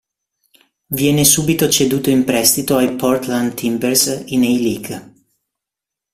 [0.87, 5.13] Viene subito ceduto in prestito ai Portland Timbers in A-League.